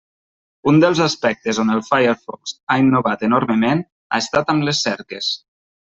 [0.71, 5.35] Un dels aspectes on el Firefox ha innovat enormement ha estat amb les cerques.